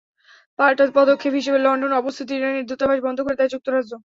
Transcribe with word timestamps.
পাল্টা 0.59 0.83
পদক্ষেপ 0.97 1.33
হিসেবে 1.39 1.59
লন্ডনে 1.61 1.95
অবস্থিত 1.97 2.27
ইরানের 2.31 2.67
দূতাবাস 2.69 2.99
বন্ধ 3.05 3.17
করে 3.21 3.37
দেয় 3.39 3.51
যুক্তরাজ্য। 3.53 3.91